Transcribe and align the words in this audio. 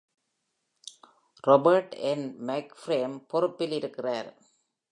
Robert 1.47 1.95
N. 1.95 2.21
McFarlane 2.47 3.17
பொறுப்பில் 3.27 3.71
இருக்கிறார். 3.71 4.37